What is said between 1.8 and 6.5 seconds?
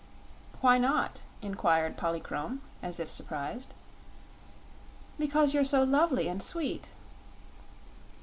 Polychrome, as if surprised. "Because you're so lovely and